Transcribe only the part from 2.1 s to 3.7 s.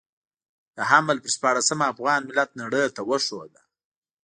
ملت نړۍ ته وښوده.